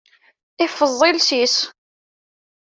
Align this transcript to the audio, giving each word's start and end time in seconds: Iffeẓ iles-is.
Iffeẓ 0.65 0.99
iles-is. 1.09 1.55